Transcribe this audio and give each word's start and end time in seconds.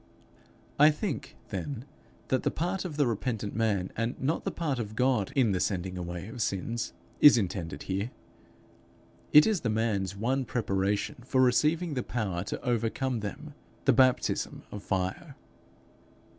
I 0.79 0.89
think, 0.89 1.37
then, 1.49 1.85
that 2.29 2.41
the 2.41 2.49
part 2.49 2.85
of 2.85 2.97
the 2.97 3.05
repentant 3.05 3.55
man, 3.55 3.91
and 3.95 4.19
not 4.19 4.45
the 4.45 4.51
part 4.51 4.79
of 4.79 4.95
God, 4.95 5.31
in 5.35 5.51
the 5.51 5.59
sending 5.59 5.95
away 5.95 6.27
of 6.27 6.41
sins, 6.41 6.93
is 7.19 7.37
intended 7.37 7.83
here. 7.83 8.09
It 9.31 9.45
is 9.45 9.61
the 9.61 9.69
man's 9.69 10.15
one 10.15 10.43
preparation 10.43 11.17
for 11.23 11.39
receiving 11.39 11.93
the 11.93 12.01
power 12.01 12.43
to 12.45 12.59
overcome 12.65 13.19
them, 13.19 13.53
the 13.85 13.93
baptism 13.93 14.63
of 14.71 14.81
fire. 14.81 15.35